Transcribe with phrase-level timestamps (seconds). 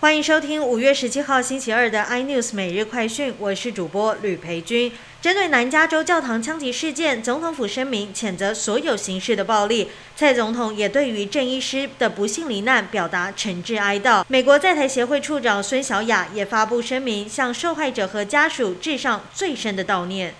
[0.00, 4.92] 欢迎收听五月十七号星期二的 iNews 每日快讯，我是主播吕培军。
[5.20, 9.90] 针对南加州教堂枪击事件，总统府声明谴责所有形式的暴力。
[10.14, 14.24] 蔡总统也对于郑医师的不幸罹难表达诚挚哀悼。
[14.28, 20.32] 美国在台协会处长孙小雅也发布声明，向受害者和家属致上最深的悼念。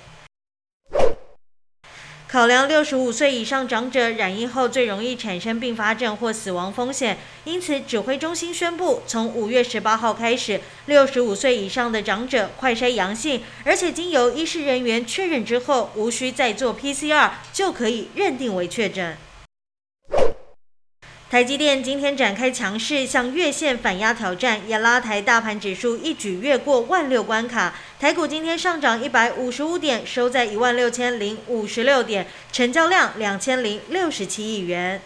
[2.30, 19.16] 考量六十五岁以上长者染疫后最容易产生并发症或死亡风险，因此指挥中心宣布，从五月十八号开始，六十五岁以上的长者快筛阳性，而且经由医师人员确认之后，无需再做 PCR 就可以认定为确诊。
[21.30, 27.74] 台积电今天展开强势向月线反压挑战，也拉抬大盘指数一举越过万六关卡。
[28.00, 35.02] 台股今天上涨一百五十五点，收在一万六千零五十六点，成交量两千零六十七亿元。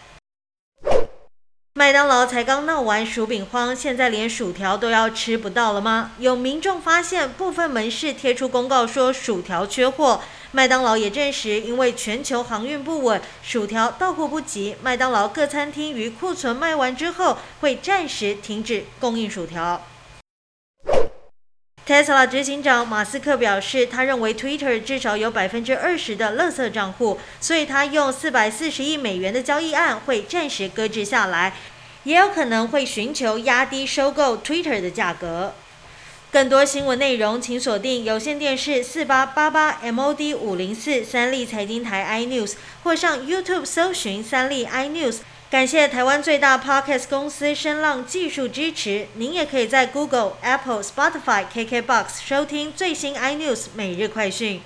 [1.83, 6.11] 麦当劳才刚闹完薯饼荒，现在连薯条都要吃不到了吗？
[6.17, 10.21] 有民众发现部分门市贴出公告说薯条缺货，
[10.53, 14.77] 麦当劳也证实因为全球航运不稳，薯条到货不及。
[14.81, 19.85] 麦当劳各餐厅于库存卖完之后，会暂时停止供应薯条。
[21.85, 31.53] Tesla 执行长马斯克表示，他认为 Twitter 至少有百分之二十的垃圾账户，所以他用四百四十亿美元的交易案会暂时搁置下来，
[32.03, 35.53] 也有可能会寻求压低收购 Twitter 的价格。
[36.31, 45.19] 更多新闻内容，请锁定有线电视四八八八 MOD 五零四三立财经台 iNews，或上 YouTube 搜寻三立 iNews。
[45.51, 49.05] 感谢台湾最大 Podcast 公司声浪技术支持。
[49.13, 54.61] 您也可以在 Google、Apple、Spotify、KKBox 收听最新 iNews 每日快讯。